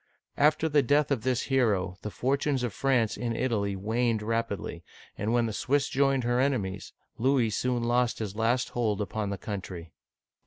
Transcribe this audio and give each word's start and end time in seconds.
After 0.39 0.67
the 0.67 0.81
death 0.81 1.11
of 1.11 1.21
this 1.21 1.43
hero, 1.43 1.95
the 2.01 2.09
fortunes 2.09 2.63
of 2.63 2.73
France 2.73 3.15
in 3.17 3.35
Italy 3.35 3.75
waned 3.75 4.23
rapidly, 4.23 4.83
and 5.15 5.31
when 5.31 5.45
the 5.45 5.53
Swiss 5.53 5.89
joined 5.89 6.23
her 6.23 6.39
enemies, 6.39 6.91
Louis 7.19 7.51
soon 7.51 7.83
lost 7.83 8.17
his 8.17 8.35
last 8.35 8.69
hold 8.69 8.99
upon 8.99 9.29
the 9.29 9.37
country. 9.37 9.91